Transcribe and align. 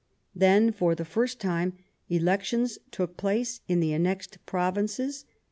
Then, 0.33 0.71
for 0.71 0.95
the 0.95 1.05
first 1.05 1.39
time, 1.39 1.73
elections 2.09 2.79
took 2.89 3.17
place 3.17 3.61
in 3.67 3.81
the 3.81 3.93
annexed 3.93 4.43
Provinces. 4.47 5.25